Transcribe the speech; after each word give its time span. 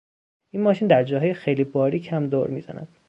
این 0.53 0.63
ماشین 0.63 0.87
در 0.87 1.03
جاهای 1.03 1.33
خیلی 1.33 1.63
باریک 1.63 2.13
هم 2.13 2.27
دور 2.27 2.47
میزند. 2.47 2.87